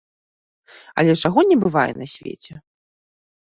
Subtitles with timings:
[1.01, 2.53] Але чаго не бывае на свеце!